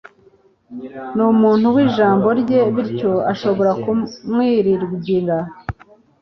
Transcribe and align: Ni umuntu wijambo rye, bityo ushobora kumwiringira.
Ni 1.15 1.23
umuntu 1.33 1.65
wijambo 1.75 2.27
rye, 2.41 2.59
bityo 2.75 3.11
ushobora 3.33 3.71
kumwiringira. 3.83 5.37